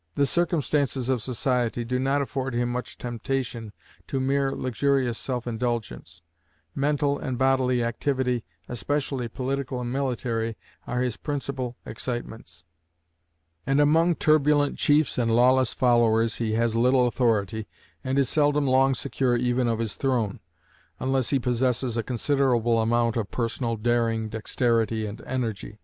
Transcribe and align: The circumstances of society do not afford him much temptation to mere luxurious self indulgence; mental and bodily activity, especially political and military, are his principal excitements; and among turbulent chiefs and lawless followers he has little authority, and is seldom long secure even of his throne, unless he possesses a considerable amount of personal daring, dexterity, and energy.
The 0.15 0.25
circumstances 0.25 1.09
of 1.09 1.21
society 1.21 1.85
do 1.85 1.99
not 1.99 2.23
afford 2.23 2.55
him 2.55 2.69
much 2.71 2.97
temptation 2.97 3.71
to 4.07 4.19
mere 4.19 4.51
luxurious 4.51 5.15
self 5.19 5.45
indulgence; 5.45 6.23
mental 6.73 7.19
and 7.19 7.37
bodily 7.37 7.83
activity, 7.83 8.43
especially 8.67 9.27
political 9.27 9.79
and 9.79 9.93
military, 9.93 10.57
are 10.87 11.01
his 11.03 11.17
principal 11.17 11.77
excitements; 11.85 12.65
and 13.67 13.79
among 13.79 14.15
turbulent 14.15 14.75
chiefs 14.79 15.19
and 15.19 15.35
lawless 15.35 15.71
followers 15.71 16.37
he 16.37 16.53
has 16.53 16.73
little 16.75 17.05
authority, 17.05 17.67
and 18.03 18.17
is 18.17 18.27
seldom 18.27 18.65
long 18.65 18.95
secure 18.95 19.35
even 19.37 19.67
of 19.67 19.77
his 19.77 19.93
throne, 19.93 20.39
unless 20.99 21.29
he 21.29 21.37
possesses 21.37 21.95
a 21.95 22.01
considerable 22.01 22.81
amount 22.81 23.17
of 23.17 23.29
personal 23.29 23.77
daring, 23.77 24.29
dexterity, 24.29 25.05
and 25.05 25.21
energy. 25.27 25.77